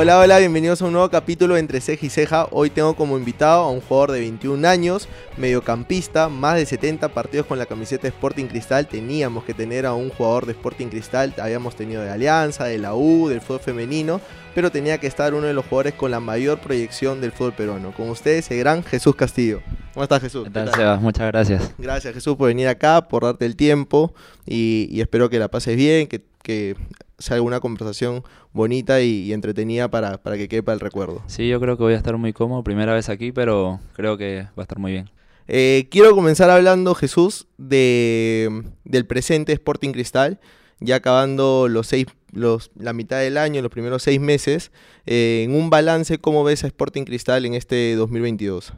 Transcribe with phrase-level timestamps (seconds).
[0.00, 2.46] Hola, hola, bienvenidos a un nuevo capítulo entre ceja y ceja.
[2.52, 7.46] Hoy tengo como invitado a un jugador de 21 años, mediocampista, más de 70 partidos
[7.46, 8.86] con la camiseta de Sporting Cristal.
[8.86, 12.94] Teníamos que tener a un jugador de Sporting Cristal, habíamos tenido de Alianza, de la
[12.94, 14.20] U, del fútbol femenino,
[14.54, 17.92] pero tenía que estar uno de los jugadores con la mayor proyección del fútbol peruano.
[17.92, 19.62] Con ustedes, el gran Jesús Castillo.
[19.94, 20.44] ¿Cómo estás, Jesús?
[20.44, 21.00] ¿Qué tal, Sebas?
[21.00, 21.74] Muchas gracias.
[21.76, 24.14] Gracias, Jesús, por venir acá, por darte el tiempo
[24.46, 26.76] y, espero que la pases bien, que, que
[27.18, 28.22] sea alguna conversación
[28.52, 31.22] bonita y, entretenida para, para, que quepa el recuerdo.
[31.26, 34.42] Sí, yo creo que voy a estar muy cómodo, primera vez aquí, pero creo que
[34.56, 35.10] va a estar muy bien.
[35.48, 40.40] Eh, quiero comenzar hablando, Jesús, de, del presente Sporting Cristal,
[40.78, 44.70] ya acabando los seis, los, la mitad del año, los primeros seis meses,
[45.06, 48.74] eh, en un balance, ¿cómo ves a Sporting Cristal en este 2022?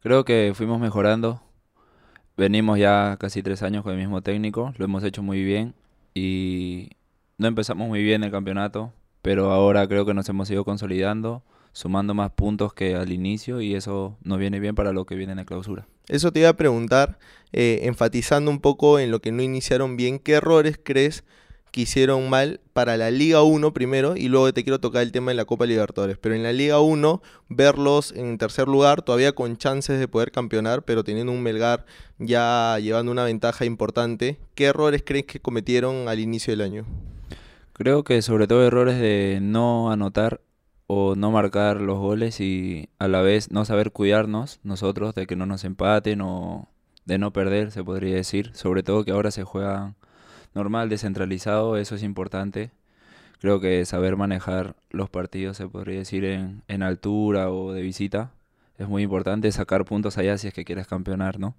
[0.00, 1.42] Creo que fuimos mejorando,
[2.36, 5.74] venimos ya casi tres años con el mismo técnico, lo hemos hecho muy bien
[6.14, 6.90] y
[7.38, 8.92] no empezamos muy bien el campeonato,
[9.22, 13.74] pero ahora creo que nos hemos ido consolidando, sumando más puntos que al inicio y
[13.74, 15.86] eso nos viene bien para lo que viene en la clausura.
[16.08, 17.18] Eso te iba a preguntar,
[17.52, 21.24] eh, enfatizando un poco en lo que no iniciaron bien, ¿qué errores crees
[21.70, 25.30] que hicieron mal para la Liga 1 primero y luego te quiero tocar el tema
[25.30, 26.16] de la Copa Libertadores.
[26.18, 30.82] Pero en la Liga 1, verlos en tercer lugar, todavía con chances de poder campeonar,
[30.82, 31.84] pero teniendo un Melgar
[32.18, 34.38] ya llevando una ventaja importante.
[34.54, 36.86] ¿Qué errores crees que cometieron al inicio del año?
[37.78, 40.40] Creo que sobre todo errores de no anotar
[40.88, 45.36] o no marcar los goles y a la vez no saber cuidarnos nosotros de que
[45.36, 46.68] no nos empaten o
[47.04, 48.50] de no perder, se podría decir.
[48.54, 49.94] Sobre todo que ahora se juega
[50.54, 52.72] normal, descentralizado, eso es importante.
[53.40, 58.32] Creo que saber manejar los partidos, se podría decir, en, en altura o de visita,
[58.76, 59.52] es muy importante.
[59.52, 61.54] Sacar puntos allá si es que quieres campeonar, ¿no?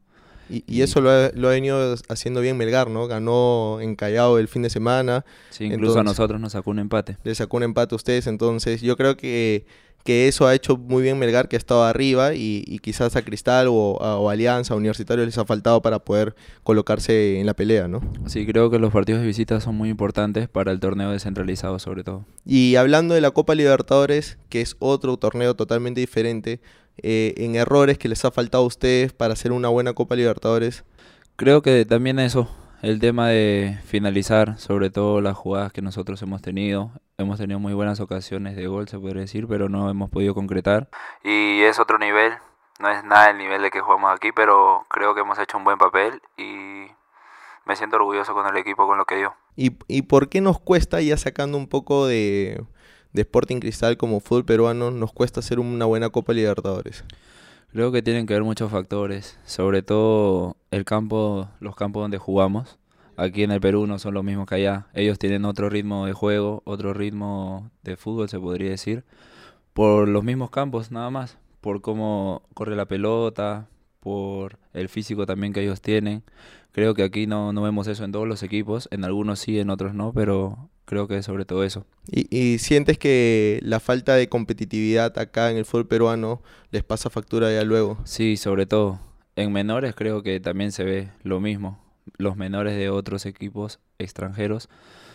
[0.49, 3.07] Y, eso lo ha, lo ha, venido haciendo bien Melgar, ¿no?
[3.07, 5.25] Ganó en Callao el fin de semana.
[5.49, 7.17] Sí, incluso a nosotros nos sacó un empate.
[7.23, 9.65] Le sacó un empate a ustedes, entonces yo creo que,
[10.03, 13.67] que eso ha hecho muy bien Melgar, que ha estado arriba y, quizás a Cristal
[13.69, 18.01] o, a, Alianza, Universitario les ha faltado para poder colocarse en la pelea, ¿no?
[18.25, 22.03] Sí, creo que los partidos de visita son muy importantes para el torneo descentralizado sobre
[22.03, 22.25] todo.
[22.45, 26.59] Y hablando de la Copa Libertadores, que es otro torneo totalmente diferente,
[27.03, 30.83] eh, en errores que les ha faltado a ustedes para hacer una buena Copa Libertadores?
[31.35, 32.49] Creo que también eso,
[32.81, 36.91] el tema de finalizar, sobre todo las jugadas que nosotros hemos tenido.
[37.17, 40.89] Hemos tenido muy buenas ocasiones de gol, se podría decir, pero no hemos podido concretar.
[41.23, 42.33] Y es otro nivel,
[42.79, 45.63] no es nada el nivel de que jugamos aquí, pero creo que hemos hecho un
[45.63, 46.87] buen papel y
[47.65, 49.35] me siento orgulloso con el equipo, con lo que dio.
[49.55, 52.63] ¿Y, y por qué nos cuesta, ya sacando un poco de,
[53.13, 57.03] de Sporting Cristal como fútbol peruano nos cuesta hacer una buena Copa Libertadores?
[57.71, 62.79] Creo que tienen que ver muchos factores, sobre todo el campo, los campos donde jugamos.
[63.15, 64.87] Aquí en el Perú no son los mismos que allá.
[64.93, 69.03] Ellos tienen otro ritmo de juego, otro ritmo de fútbol, se podría decir,
[69.73, 73.67] por los mismos campos nada más, por cómo corre la pelota,
[73.99, 76.23] por el físico también que ellos tienen.
[76.71, 79.69] Creo que aquí no, no vemos eso en todos los equipos, en algunos sí, en
[79.69, 81.85] otros no, pero creo que sobre todo eso.
[82.11, 87.53] ¿Y, sientes que la falta de competitividad acá en el fútbol peruano les pasa factura
[87.53, 87.99] ya luego?
[88.05, 88.99] Sí, sobre todo.
[89.35, 91.79] En menores creo que también se ve lo mismo.
[92.17, 94.67] Los menores de otros equipos extranjeros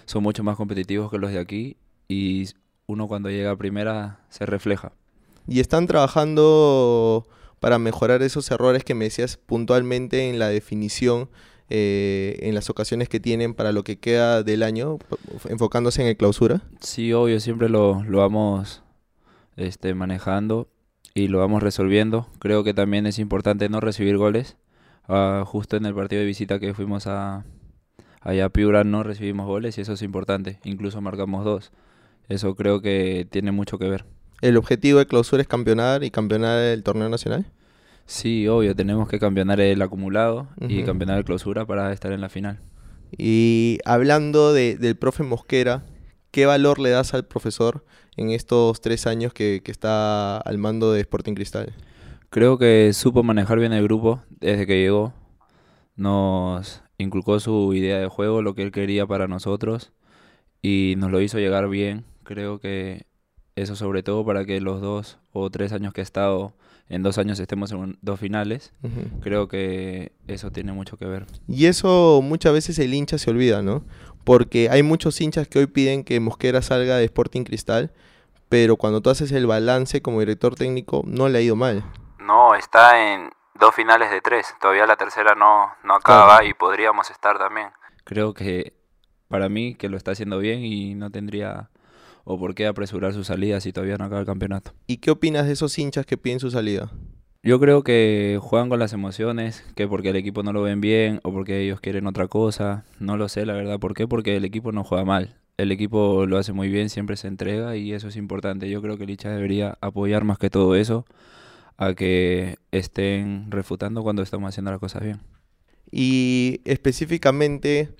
[0.07, 2.49] son mucho más competitivos que los de aquí y
[2.87, 4.93] uno cuando llega a primera se refleja.
[5.49, 7.27] ¿Y están trabajando
[7.65, 11.31] para mejorar esos errores que me decías puntualmente en la definición?
[11.71, 14.99] Eh, en las ocasiones que tienen para lo que queda del año,
[15.49, 16.61] enfocándose en el clausura?
[16.81, 18.83] Sí, obvio, siempre lo, lo vamos
[19.57, 20.69] este, manejando
[21.15, 22.29] y lo vamos resolviendo.
[22.39, 24.59] Creo que también es importante no recibir goles.
[25.09, 27.47] Ah, justo en el partido de visita que fuimos a,
[28.21, 30.59] allá a Piura no recibimos goles y eso es importante.
[30.65, 31.73] Incluso marcamos dos.
[32.29, 34.05] Eso creo que tiene mucho que ver.
[34.45, 37.47] ¿El objetivo de clausura es campeonar y campeonar el torneo nacional?
[38.05, 42.29] Sí, obvio, tenemos que campeonar el acumulado y campeonar el clausura para estar en la
[42.29, 42.61] final.
[43.17, 45.83] Y hablando de, del profe Mosquera,
[46.31, 47.87] ¿qué valor le das al profesor
[48.19, 51.73] en estos tres años que, que está al mando de Sporting Cristal?
[52.29, 55.15] Creo que supo manejar bien el grupo desde que llegó.
[55.97, 59.93] Nos inculcó su idea de juego, lo que él quería para nosotros
[60.61, 62.05] y nos lo hizo llegar bien.
[62.25, 63.07] Creo que
[63.57, 66.55] eso sobre todo para que los dos o tres años que ha estado
[66.89, 68.73] en dos años estemos en dos finales,
[69.23, 71.27] creo que eso tiene mucho que ver.
[71.49, 73.85] Y eso muchas veces el hincha se olvida, ¿no?
[74.25, 77.93] Porque hay muchos hinchas que hoy piden que Mosquera salga de Sporting Cristal,
[78.49, 81.85] pero cuando tú haces el balance como director técnico, no le ha ido mal.
[82.19, 84.55] No, está en dos finales de tres.
[84.61, 87.69] Todavía la tercera no, no acaba y podríamos estar también.
[88.05, 88.75] Creo que
[89.29, 91.71] para mí que lo está haciendo bien y no tendría
[92.25, 94.73] o por qué apresurar su salida si todavía no acaba el campeonato.
[94.87, 96.91] ¿Y qué opinas de esos hinchas que piden su salida?
[97.43, 101.21] Yo creo que juegan con las emociones, que porque el equipo no lo ven bien
[101.25, 102.87] o porque ellos quieren otra cosa.
[103.01, 103.79] No lo sé, la verdad.
[103.79, 104.09] ¿Por qué?
[104.09, 105.37] Porque el equipo no juega mal.
[105.59, 108.71] El equipo lo hace muy bien, siempre se entrega y eso es importante.
[108.71, 111.05] Yo creo que el hincha debería apoyar más que todo eso
[111.77, 115.21] a que estén refutando cuando estamos haciendo las cosas bien.
[115.91, 117.91] Y específicamente,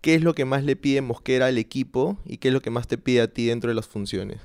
[0.00, 2.70] ¿qué es lo que más le pide Mosquera al equipo y qué es lo que
[2.70, 4.40] más te pide a ti dentro de las funciones?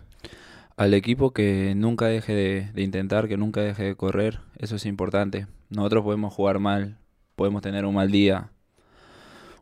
[0.78, 2.34] al equipo que nunca deje
[2.74, 5.48] de, intentar, que nunca deje de correr, eso es importante.
[5.70, 6.98] Nosotros podemos jugar mal,
[7.36, 8.50] podemos tener un mal día,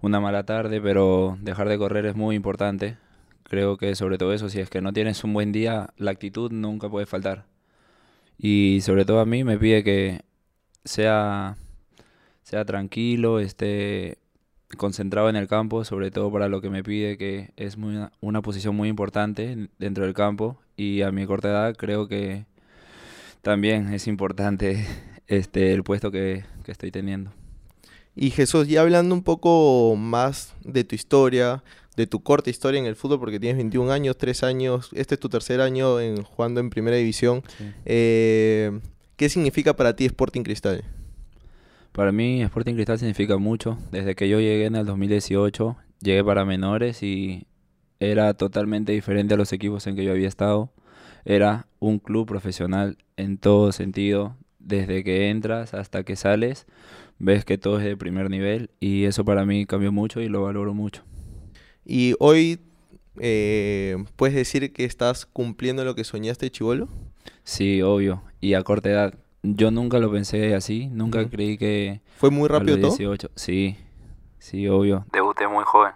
[0.01, 2.97] una mala tarde, pero dejar de correr es muy importante.
[3.43, 6.51] Creo que sobre todo eso, si es que no tienes un buen día, la actitud
[6.51, 7.45] nunca puede faltar.
[8.37, 10.21] Y sobre todo a mí me pide que
[10.83, 11.57] sea,
[12.41, 14.17] sea tranquilo, esté
[14.75, 18.41] concentrado en el campo, sobre todo para lo que me pide, que es muy, una
[18.41, 22.45] posición muy importante dentro del campo y a mi corta edad creo que
[23.41, 24.85] también es importante
[25.27, 27.31] este el puesto que, que estoy teniendo.
[28.15, 31.63] Y Jesús, ya hablando un poco más de tu historia,
[31.95, 35.19] de tu corta historia en el fútbol, porque tienes 21 años, 3 años, este es
[35.19, 37.43] tu tercer año en, jugando en Primera División.
[37.85, 38.79] Eh,
[39.15, 40.83] ¿Qué significa para ti Sporting Cristal?
[41.93, 43.77] Para mí Sporting Cristal significa mucho.
[43.91, 47.45] Desde que yo llegué en el 2018, llegué para menores y
[47.99, 50.73] era totalmente diferente a los equipos en que yo había estado.
[51.23, 54.35] Era un club profesional en todo sentido.
[54.57, 56.65] Desde que entras hasta que sales,
[57.19, 60.41] ves que todo es de primer nivel y eso para mí cambió mucho y lo
[60.41, 61.03] valoro mucho.
[61.85, 62.59] ¿Y hoy
[63.19, 66.89] eh, puedes decir que estás cumpliendo lo que soñaste, Chivolo?
[67.43, 68.23] Sí, obvio.
[68.41, 69.13] Y a corta edad.
[69.45, 72.01] Yo nunca lo pensé así, nunca creí que...
[72.17, 72.95] ¿Fue muy rápido todo?
[73.35, 73.77] Sí,
[74.39, 75.05] sí, obvio.
[75.11, 75.91] Debuté muy joven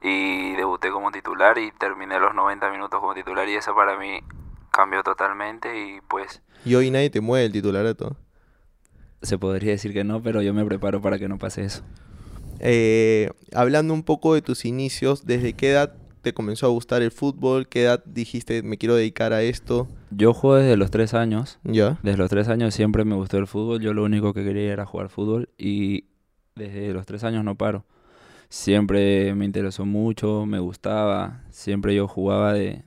[0.00, 4.20] y debuté como titular y terminé los 90 minutos como titular y eso para mí
[4.72, 6.42] cambió totalmente y pues...
[6.64, 8.16] ¿Y hoy nadie te mueve el titularato?
[9.20, 11.82] Se podría decir que no, pero yo me preparo para que no pase eso.
[12.60, 17.12] Eh, hablando un poco de tus inicios, ¿desde qué edad te comenzó a gustar el
[17.12, 17.68] fútbol?
[17.68, 19.86] ¿Qué edad dijiste me quiero dedicar a esto?
[20.10, 21.60] Yo juego desde los tres años.
[21.62, 21.98] ¿Ya?
[22.02, 23.80] Desde los tres años siempre me gustó el fútbol.
[23.80, 26.06] Yo lo único que quería era jugar fútbol y
[26.56, 27.84] desde los tres años no paro.
[28.48, 31.42] Siempre me interesó mucho, me gustaba.
[31.50, 32.82] Siempre yo jugaba de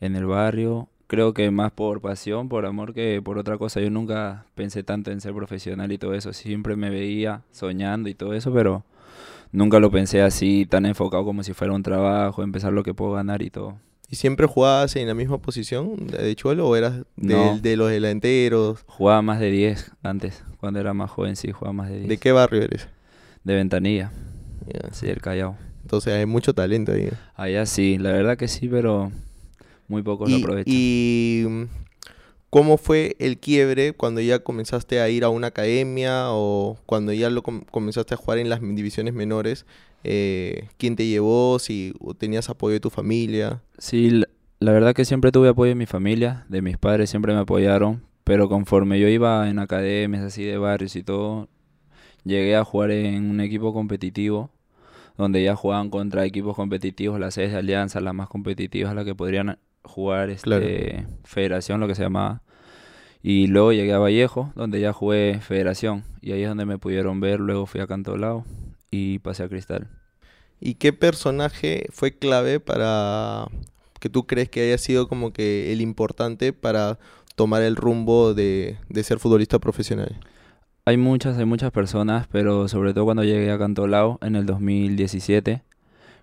[0.00, 0.88] en el barrio.
[1.08, 3.80] Creo que más por pasión, por amor que por otra cosa.
[3.80, 6.32] Yo nunca pensé tanto en ser profesional y todo eso.
[6.32, 8.84] Siempre me veía soñando y todo eso, pero
[9.52, 13.12] nunca lo pensé así, tan enfocado como si fuera un trabajo, empezar lo que puedo
[13.12, 13.78] ganar y todo.
[14.10, 18.84] ¿Y siempre jugabas en la misma posición de chuelo o eras de, los delanteros?
[18.86, 22.08] Jugaba más de 10 antes, cuando era más joven sí, jugaba más de 10.
[22.08, 22.88] ¿De qué barrio eres?
[23.44, 24.10] De Ventanilla.
[24.92, 25.56] Sí, el Callao.
[25.82, 27.10] Entonces hay mucho talento ahí.
[27.34, 29.12] Allá sí, la verdad que sí, pero
[29.88, 30.72] muy pocos lo aprovechan.
[30.74, 31.44] ¿Y
[32.50, 37.28] ¿Cómo fue el quiebre cuando ya comenzaste a ir a una academia o cuando ya
[37.28, 39.66] lo comenzaste a jugar en las divisiones menores?
[40.02, 41.58] Eh, ¿Quién te llevó?
[41.58, 43.62] Si tenías apoyo de tu familia.
[43.76, 44.22] Sí,
[44.60, 48.02] la, verdad que siempre tuve apoyo de mi familia, de mis padres siempre me apoyaron,
[48.24, 51.48] pero conforme yo iba en academias así de barrios y todo,
[52.24, 54.50] llegué a jugar en un equipo competitivo
[55.18, 59.16] donde ya jugaban contra equipos competitivos, las sedes de alianza, las más competitivas, las que
[59.16, 62.42] podrían jugar este, federación, lo que se llamaba.
[63.22, 66.04] Y luego llegué a Vallejo, donde ya jugué federación.
[66.20, 67.40] Y ahí es donde me pudieron ver.
[67.40, 68.44] Luego fui a Cantolao
[68.90, 69.88] y pasé a Cristal.
[70.60, 73.46] ¿Y qué personaje fue clave para
[74.00, 76.98] que tú crees que haya sido como que el importante para
[77.36, 80.18] tomar el rumbo de, de ser futbolista profesional?
[80.84, 85.62] Hay muchas, hay muchas personas, pero sobre todo cuando llegué a Cantolao en el 2017,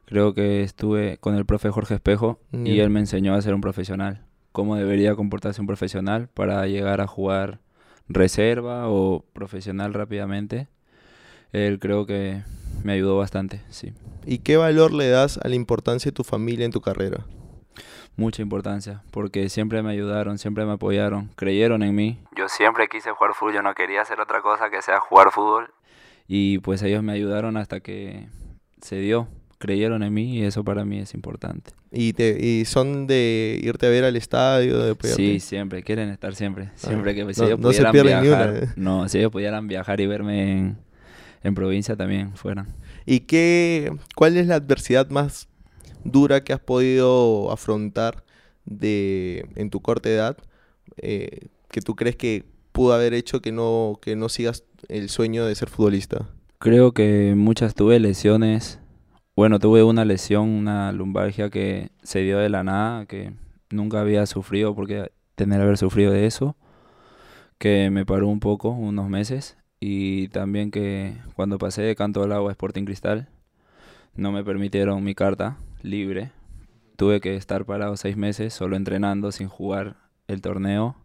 [0.06, 3.62] creo que estuve con el profe Jorge Espejo y él me enseñó a ser un
[3.62, 4.25] profesional,
[4.56, 7.60] cómo debería comportarse un profesional para llegar a jugar
[8.08, 10.70] reserva o profesional rápidamente.
[11.52, 12.42] Él creo que
[12.82, 13.94] me ayudó bastante, sí.
[14.26, 17.26] ¿Y qué valor le das a la importancia de tu familia en tu carrera?
[18.16, 22.24] Mucha importancia, porque siempre me ayudaron, siempre me apoyaron, creyeron en mí.
[22.34, 25.74] Yo siempre quise jugar fútbol, yo no quería hacer otra cosa que sea jugar fútbol.
[26.30, 28.30] Y pues ellos me ayudaron hasta que
[28.80, 29.28] se dio
[29.66, 31.72] creyeron en mí y eso para mí es importante.
[31.92, 34.78] ¿Y, te, y son de irte a ver al estadio?
[34.80, 36.66] De sí, siempre, quieren estar siempre.
[36.66, 38.68] Ah, siempre que si ellos pudieran viajar, ¿eh?
[38.76, 40.78] no, si ellos pudieran viajar y verme en,
[41.44, 42.68] en provincia también fueran.
[43.08, 45.48] ¿Y qué, cuál es la adversidad más
[46.04, 48.24] dura que has podido afrontar
[48.66, 50.38] de, en tu corta edad
[50.98, 55.46] eh, que tú crees que pudo haber hecho que no, que no sigas el sueño
[55.46, 56.30] de ser futbolista?
[56.60, 58.80] Creo que muchas tuve lesiones
[59.36, 63.34] Bueno, tuve una lesión, una lumbalgia que se dio de la nada, que
[63.70, 66.56] nunca había sufrido porque tener haber sufrido de eso,
[67.58, 72.32] que me paró un poco, unos meses, y también que cuando pasé de Canto al
[72.32, 73.28] Agua a Sporting Cristal,
[74.16, 76.32] no me permitieron mi carta libre.
[76.96, 80.96] Tuve que estar parado seis meses solo entrenando sin jugar el torneo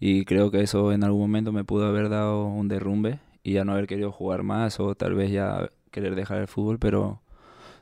[0.00, 3.64] y creo que eso en algún momento me pudo haber dado un derrumbe y ya
[3.64, 7.20] no haber querido jugar más o tal vez ya querer dejar el fútbol, pero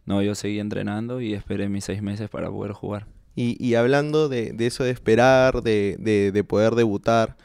[0.08, 3.06] no, yo seguí entrenando y esperé mis seis meses para poder jugar.
[3.36, 5.96] Y, hablando de, eso de esperar, de,
[6.32, 7.36] de, poder debutar,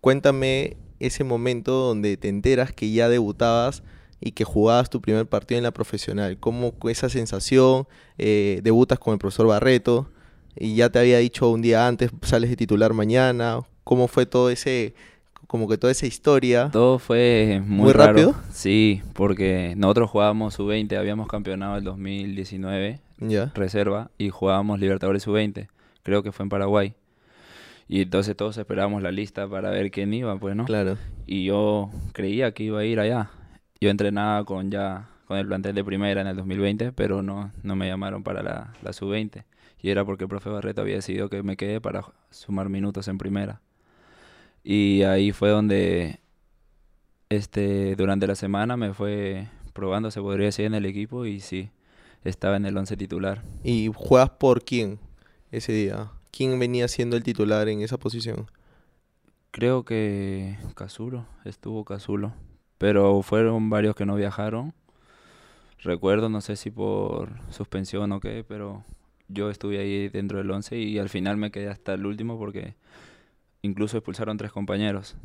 [0.00, 3.84] cuéntame ese momento donde te enteras que ya debutabas
[4.20, 6.36] y que jugabas tu primer partido en la profesional.
[6.40, 7.86] ¿Cómo esa sensación?
[8.18, 10.10] Eh, debutas con el profesor Barreto
[10.56, 13.60] y ya te había dicho un día antes, sales de titular mañana.
[13.84, 14.92] ¿Cómo fue todo ese,
[15.46, 16.70] como que toda esa historia?
[16.70, 18.34] Todo fue muy, rápido.
[18.50, 23.52] Sí, porque nosotros jugábamos sub-20, habíamos campeonado el 2019, ya.
[23.54, 25.68] reserva, y jugábamos Libertadores sub-20.
[26.02, 26.94] Creo que fue en Paraguay.
[27.88, 30.66] Y entonces todos esperábamos la lista para ver quién iba, pues, ¿no?
[30.66, 30.98] Claro.
[31.26, 33.30] Y yo creía que iba a ir allá.
[33.80, 37.76] Yo entrenaba con ya con el plantel de primera en el 2020, pero no, no
[37.76, 39.44] me llamaron para la, la sub-20.
[39.80, 43.18] Y era porque el profe Barreto había decidido que me quedé para sumar minutos en
[43.18, 43.60] primera.
[44.64, 46.20] Y ahí fue donde
[47.28, 51.70] este durante la semana me fue probando, se podría decir, en el equipo y sí,
[52.24, 53.44] estaba en el once titular.
[53.62, 54.98] ¿Y juegas por quién
[55.50, 56.10] ese día?
[56.30, 58.50] ¿Quién venía siendo el titular en esa posición?
[59.50, 62.32] Creo que Casulo, estuvo Casulo,
[62.76, 64.74] pero fueron varios que no viajaron.
[65.80, 68.84] Recuerdo, no sé si por suspensión o qué, pero
[69.28, 72.74] yo estuve ahí dentro del once y al final me quedé hasta el último porque
[73.62, 75.16] incluso expulsaron tres compañeros.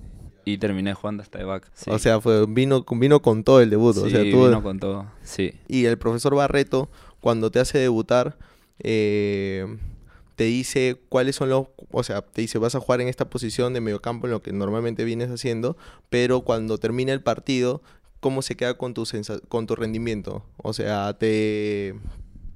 [0.46, 1.72] Y terminé jugando hasta de back.
[1.88, 3.96] O sea, fue, vino, vino con todo el debut.
[3.96, 5.54] Sí, vino con todo, sí.
[5.70, 6.90] Y el profesor Barreto,
[7.22, 8.38] cuando te hace debutar,
[8.80, 9.78] eh,
[10.36, 11.68] te dice cuáles son los...
[11.92, 14.52] O sea, te dice, vas a jugar en esta posición de mediocampo, en lo que
[14.52, 15.78] normalmente vienes haciendo,
[16.10, 17.82] pero cuando termina el partido,
[18.20, 19.08] ¿cómo se queda con tu,
[19.48, 20.44] con tu rendimiento?
[20.58, 21.96] O sea, te,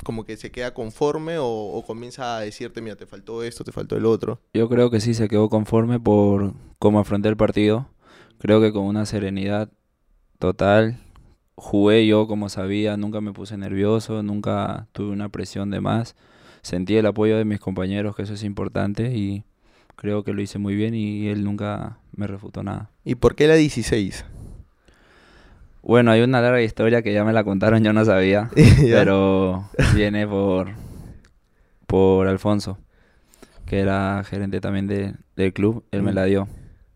[0.08, 3.98] como que se queda conforme o, comienza a decirte, mira, te faltó esto, te faltó
[3.98, 4.40] el otro?
[4.54, 7.90] Yo creo que sí se quedó conforme por cómo afronté el partido.
[8.38, 9.70] Creo que con una serenidad
[10.40, 10.98] total.
[11.56, 16.16] Jugué yo como sabía, nunca me puse nervioso, nunca tuve una presión de más.
[16.62, 19.44] Sentí el apoyo de mis compañeros, que eso es importante, y
[19.98, 22.92] creo que lo hice muy bien y él nunca me refutó nada.
[23.04, 24.24] ¿Y por qué la 16?
[25.82, 28.50] Bueno, hay una larga historia que ya me la contaron, yo no sabía,
[28.82, 30.70] pero viene por,
[31.86, 32.78] por Alfonso,
[33.66, 34.88] que era gerente también
[35.36, 36.16] del club, él me mm.
[36.16, 36.48] la dio,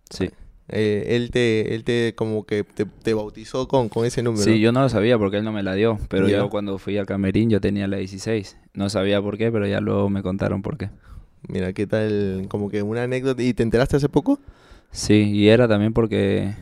[0.09, 0.29] sí.
[0.73, 4.41] Eh, él te, él te como que te, bautizó con, con ese número.
[4.41, 6.97] Sí, yo no lo sabía porque él no me la dio, pero yo cuando fui
[6.97, 8.57] al camerín yo tenía la 16.
[8.73, 10.89] No sabía por qué, pero ya luego me contaron por qué.
[11.47, 12.45] Mira, ¿qué tal?
[12.47, 13.43] Como que una anécdota.
[13.43, 14.39] ¿Y te enteraste hace poco?
[14.91, 16.55] Sí, y era también porque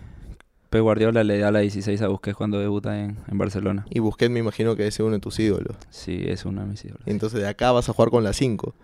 [0.70, 3.86] Pep Guardiola le da la 16 a Busquets cuando debuta en, Barcelona.
[3.90, 5.76] Y Busquets me imagino que es uno de tus ídolos.
[5.90, 7.02] Sí, es uno de mis ídolos.
[7.08, 8.76] Entonces de acá vas a jugar con la 5.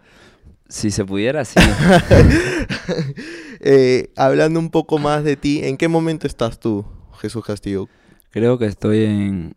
[0.68, 1.60] Si se pudiera, sí.
[3.68, 6.86] Eh, hablando un poco más de ti, ¿en qué momento estás tú,
[7.20, 7.88] Jesús Castillo?
[8.30, 9.56] Creo que estoy en,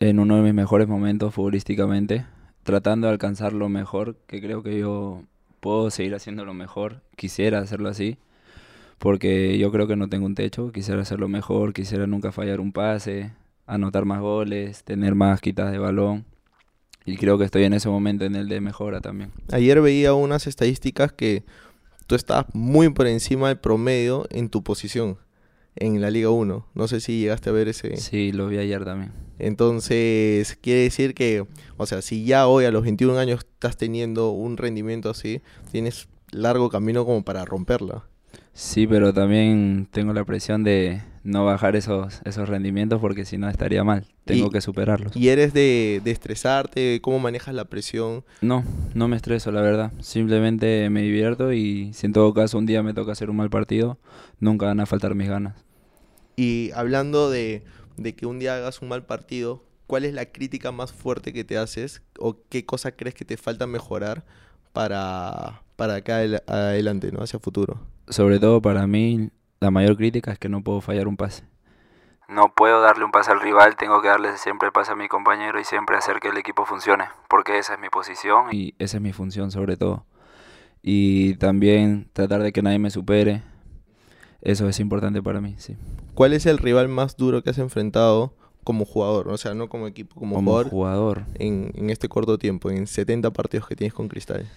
[0.00, 2.26] en uno de mis mejores momentos futbolísticamente,
[2.62, 5.22] tratando de alcanzar lo mejor, que creo que yo
[5.60, 8.18] puedo seguir haciendo lo mejor, quisiera hacerlo así
[9.02, 12.70] porque yo creo que no tengo un techo, quisiera hacerlo mejor, quisiera nunca fallar un
[12.70, 13.32] pase,
[13.66, 16.24] anotar más goles, tener más quitas de balón.
[17.04, 19.32] Y creo que estoy en ese momento en el de mejora también.
[19.50, 21.42] Ayer veía unas estadísticas que
[22.06, 25.18] tú estás muy por encima del promedio en tu posición
[25.74, 26.68] en la Liga 1.
[26.72, 27.96] No sé si llegaste a ver ese.
[27.96, 29.10] Sí, lo vi ayer también.
[29.40, 31.44] Entonces, quiere decir que,
[31.76, 35.42] o sea, si ya hoy a los 21 años estás teniendo un rendimiento así,
[35.72, 38.04] tienes largo camino como para romperla.
[38.54, 43.48] Sí, pero también tengo la presión de no bajar esos, esos rendimientos porque si no
[43.48, 44.06] estaría mal.
[44.24, 45.16] Tengo que superarlos.
[45.16, 47.00] ¿Y eres de, de, estresarte?
[47.00, 48.24] ¿Cómo manejas la presión?
[48.40, 49.92] No, no me estreso, la verdad.
[50.00, 53.50] Simplemente me divierto y si en todo caso un día me toca hacer un mal
[53.50, 53.98] partido,
[54.38, 55.54] nunca van a faltar mis ganas.
[56.36, 57.62] Y hablando de,
[57.96, 61.44] de que un día hagas un mal partido, ¿cuál es la crítica más fuerte que
[61.44, 62.02] te haces?
[62.18, 64.24] ¿O qué cosa crees que te falta mejorar
[64.72, 67.22] para, para acá adelante, ¿no?
[67.22, 71.16] Hacia futuro sobre todo para mí, la mayor crítica es que no puedo fallar un
[71.16, 71.44] pase.
[72.28, 75.08] No puedo darle un pase al rival, tengo que darle siempre el pase a mi
[75.08, 78.96] compañero y siempre hacer que el equipo funcione, porque esa es mi posición y esa
[78.96, 80.06] es mi función sobre todo.
[80.82, 83.42] Y también tratar de que nadie me supere,
[84.40, 85.76] eso es importante para mí, sí.
[86.14, 89.86] ¿Cuál es el rival más duro que has enfrentado como jugador, o sea, no como
[89.86, 93.92] equipo, como, Como jugador, jugador, en, en este corto tiempo, en 70 partidos que tienes
[93.92, 94.48] con Cristal?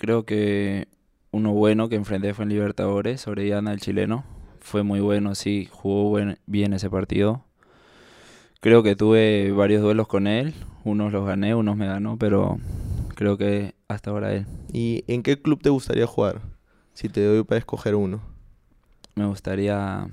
[0.00, 0.88] creo que
[1.32, 4.24] uno bueno que enfrenté fue en Libertadores, Orellana, el chileno.
[4.60, 7.44] Fue muy bueno, sí, jugó buen- bien ese partido.
[8.60, 12.58] Creo que tuve varios duelos con él, unos los gané, unos me ganó, pero
[13.14, 14.46] creo que hasta ahora él.
[14.72, 16.42] ¿Y en qué club te gustaría jugar?
[16.92, 18.20] Si te doy para escoger uno.
[19.14, 20.08] Me gustaría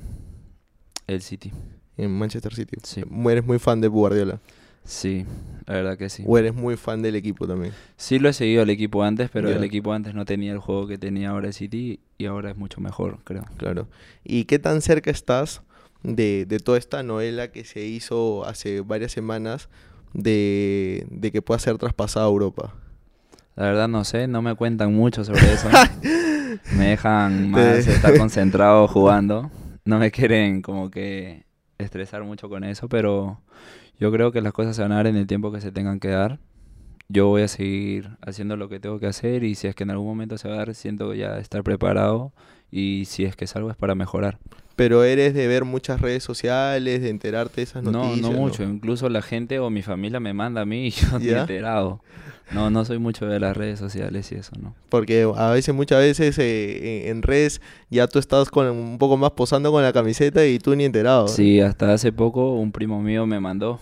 [1.07, 1.51] el City.
[1.97, 2.77] En Manchester City.
[2.83, 3.03] Sí.
[3.29, 4.39] Eres muy fan de Guardiola.
[4.87, 5.25] Sí,
[5.65, 6.23] la verdad que sí.
[6.25, 7.73] O eres muy fan del equipo también.
[7.97, 10.87] Sí lo he seguido al equipo antes, pero el equipo antes no tenía el juego
[10.87, 13.43] que tenía ahora el City y ahora es mucho mejor, creo.
[13.57, 13.89] Claro.
[14.23, 15.61] ¿Y qué tan cerca estás
[16.03, 19.67] de, de toda esta novela que se hizo hace varias semanas
[20.13, 22.73] de, de que pueda ser traspasada a Europa?
[23.57, 25.67] La verdad no sé, no me cuentan mucho sobre eso.
[26.77, 29.51] me dejan más estar concentrado jugando.
[29.83, 31.46] No me quieren como que
[31.77, 33.41] estresar mucho con eso, pero
[33.99, 35.99] yo creo que las cosas se van a dar en el tiempo que se tengan
[35.99, 36.39] que dar.
[37.09, 39.91] Yo voy a seguir haciendo lo que tengo que hacer y si es que en
[39.91, 42.33] algún momento se va a dar, siento ya estar preparado
[42.71, 44.37] y si es que salgo es para mejorar.
[44.75, 48.21] Pero eres de ver muchas redes sociales, de enterarte de esas No, noticias.
[48.31, 48.63] no mucho.
[48.63, 51.41] Incluso la gente o mi familia me manda a mí y yo ni ¿Ya?
[51.41, 52.01] enterado.
[52.51, 54.75] No, no soy mucho de las redes sociales y eso, ¿no?
[54.89, 57.59] Porque a veces, muchas veces eh, en, redes
[57.89, 61.27] ya tú estás con un poco más posando con la camiseta y tú ni enterado.
[61.27, 63.79] Sí, hasta hace poco un primo mío me mandó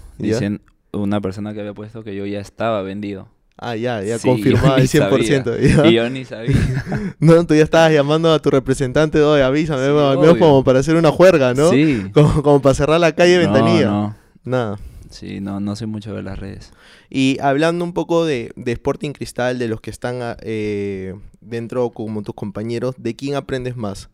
[0.94, 3.28] una persona que había puesto que yo ya estaba vendido.
[3.58, 5.60] Ah, ya, ya Sí, al ni 100%.
[5.60, 5.88] ya.
[5.88, 6.56] Y yo ni sabía.
[7.20, 10.40] No, tú ya estabas llamando a tu representante, oye, avísame, Sí, al menos obvio.
[10.40, 11.70] como para hacer una juerga, ¿no?
[11.72, 12.04] Sí.
[12.14, 13.86] Como, como para cerrar la calle No, ventanilla.
[13.88, 14.16] no.
[14.44, 14.80] Nada.
[15.10, 16.74] Sí, no, no soy mucho de las redes.
[17.10, 21.92] Y hablando un poco de, de Sporting Cristal, de los que están ah, eh, dentro
[21.92, 24.10] como tus compañeros, ¿de quién aprendes más?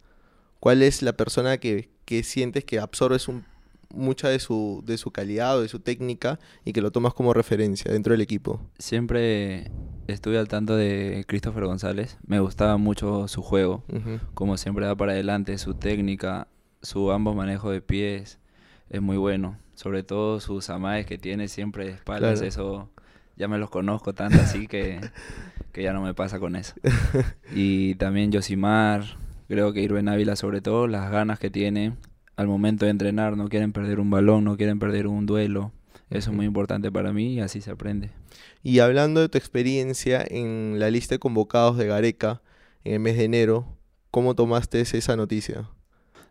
[0.59, 3.45] ¿Cuál es la persona que, que sientes que absorbes un-
[3.93, 7.33] mucha de su, de su calidad o de su técnica y que lo tomas como
[7.33, 8.59] referencia dentro del equipo?
[8.79, 9.71] Siempre
[10.07, 12.17] estuve al tanto de Christopher González.
[12.25, 13.83] Me gustaba mucho su juego.
[14.33, 16.47] Como siempre va para adelante, su técnica,
[16.81, 18.39] su ambos manejos de pies
[18.89, 19.57] es muy bueno.
[19.75, 22.47] Sobre todo sus amaes que tiene siempre de espaldas, Claro.
[22.47, 22.89] eso
[23.37, 24.99] ya me los conozco tanto así que,
[25.71, 26.73] que ya no me pasa con eso.
[27.55, 29.03] Y también Yosimar,
[29.47, 31.93] creo que Irben Ávila sobre todo, las ganas que tiene
[32.35, 35.71] al momento de entrenar, no quieren perder un balón, no quieren perder un duelo.
[36.09, 38.11] Eso es muy importante para mí y así se aprende.
[38.63, 42.41] Y hablando de tu experiencia en la lista de convocados de Gareca
[42.83, 43.77] en el mes de enero,
[44.11, 45.69] ¿cómo tomaste esa noticia?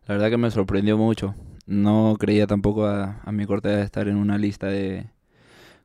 [0.06, 1.34] La verdad que me sorprendió mucho.
[1.66, 5.06] No creía tampoco a, a mi corta de estar en una lista de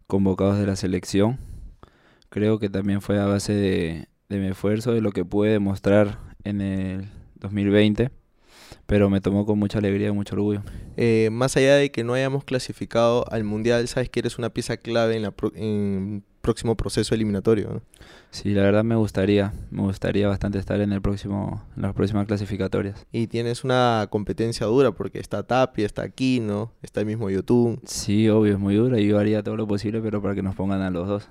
[0.08, 1.40] convocados de la selección.
[2.30, 6.20] Creo que también fue a base de, de mi esfuerzo, de lo que pude demostrar
[6.44, 8.12] en el 2020.
[8.88, 10.62] Pero me tomó con mucha alegría y mucho orgullo.
[10.96, 14.78] Eh, más allá de que no hayamos clasificado al Mundial, sabes que eres una pieza
[14.78, 17.70] clave en la pro- en próximo proceso eliminatorio.
[17.74, 17.82] ¿no?
[18.30, 22.28] Sí, la verdad me gustaría, me gustaría bastante estar en el próximo, en las próximas
[22.28, 23.08] clasificatorias.
[23.12, 27.82] Y tienes una competencia dura porque está Tapia, está Aquino, está el mismo YouTube.
[27.86, 30.54] Sí, obvio, es muy duro y yo haría todo lo posible, pero para que nos
[30.54, 31.28] pongan a los dos.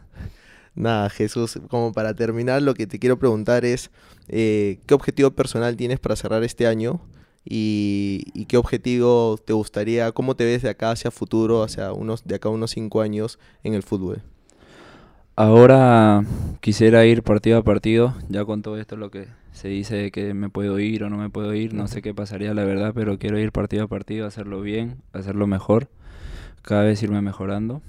[0.74, 3.92] Nada, Jesús, como para terminar, lo que te quiero preguntar es,
[4.26, 7.00] eh, ¿qué objetivo personal tienes para cerrar este año?
[7.44, 12.36] Y, qué objetivo te gustaría, cómo te ves de acá hacia futuro, hacia unos, de
[12.36, 14.22] acá a unos cinco años en el fútbol.
[15.36, 16.24] Ahora
[16.60, 20.32] quisiera ir partido a partido, ya con todo esto lo que se dice de que
[20.32, 23.18] me puedo ir o no me puedo ir, no sé qué pasaría la verdad, pero
[23.18, 25.88] quiero ir partido a partido, hacerlo bien, hacerlo mejor,
[26.62, 27.82] cada vez irme mejorando.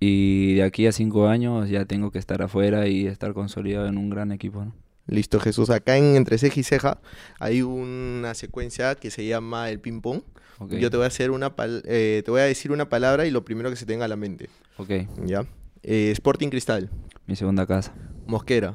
[0.00, 3.98] Y de aquí a cinco años ya tengo que estar afuera y estar consolidado en
[3.98, 4.64] un gran equipo.
[4.64, 4.72] ¿no?
[5.10, 5.70] Listo, Jesús.
[5.70, 7.00] Acá en Entre Ceja y Ceja
[7.38, 10.22] hay una secuencia que se llama el ping pong.
[10.68, 13.30] Yo te voy a hacer una pal- eh, te voy a decir una palabra y
[13.30, 14.48] lo primero que se tenga a la mente.
[14.76, 14.90] ok,
[15.26, 15.46] ¿Ya?
[15.82, 16.90] Eh, Sporting Cristal,
[17.26, 17.94] mi segunda casa,
[18.26, 18.74] Mosquera,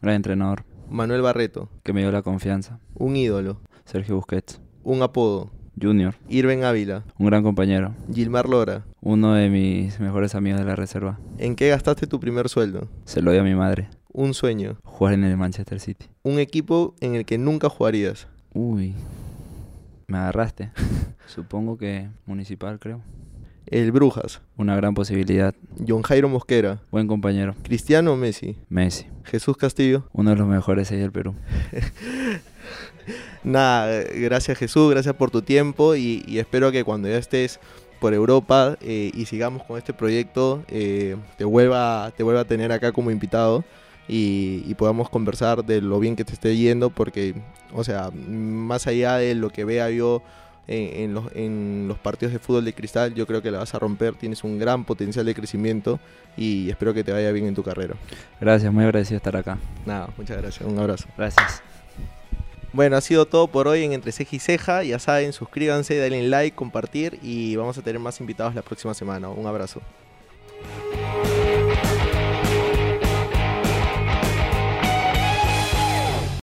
[0.00, 5.50] gran entrenador Manuel Barreto, que me dio la confianza, un ídolo, Sergio Busquets, un apodo,
[5.80, 8.86] Junior, Irven Ávila, un gran compañero, Gilmar Lora.
[9.02, 11.18] uno de mis mejores amigos de la reserva.
[11.36, 12.88] ¿En qué gastaste tu primer sueldo?
[13.04, 13.90] Se lo doy a mi madre.
[14.18, 16.06] Un sueño, Jugar en el Manchester City.
[16.22, 18.28] un equipo en el que nunca jugarías.
[18.54, 18.94] Uy,
[20.06, 20.70] me agarraste.
[21.26, 23.02] Supongo que municipal, creo.
[23.66, 25.54] El Brujas, Una gran posibilidad.
[25.86, 27.54] John Jairo Mosquera, Buen compañero.
[27.62, 29.04] Cristiano Messi, Messi.
[29.24, 30.08] Jesús Castillo.
[30.14, 31.34] Uno de los mejores seis del Perú.
[33.44, 37.60] Nada, gracias Jesús, gracias por tu tiempo y, y espero que cuando ya estés
[38.00, 42.72] por Europa eh, y sigamos con este proyecto, eh, te, vuelva, te vuelva a tener
[42.72, 43.62] acá como invitado
[44.08, 47.34] y, y podamos conversar de lo bien que te esté yendo porque,
[47.72, 50.22] o sea, más allá de lo que vea yo
[50.68, 53.14] en, los, en los partidos de fútbol de cristal.
[53.14, 56.00] Yo creo que la vas a romper, tienes un gran potencial de crecimiento
[56.36, 57.94] y espero que te vaya bien en tu carrera.
[58.40, 59.58] Gracias, muy agradecido estar acá.
[59.84, 61.06] Nada, muchas gracias, un abrazo.
[61.16, 61.62] Gracias.
[62.72, 64.82] Bueno, ha sido todo por hoy en Entre Ceja y Ceja.
[64.82, 69.30] Ya saben, suscríbanse, denle like, compartir y vamos a tener más invitados la próxima semana.
[69.30, 69.80] Un abrazo.